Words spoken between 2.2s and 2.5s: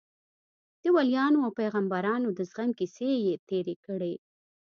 د